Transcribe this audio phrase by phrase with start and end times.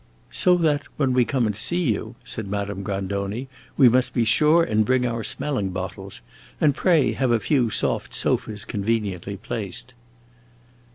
[0.31, 4.63] "So that when we come and see you," said Madame Grandoni, "we must be sure
[4.63, 6.21] and bring our smelling bottles.
[6.59, 9.93] And pray have a few soft sofas conveniently placed."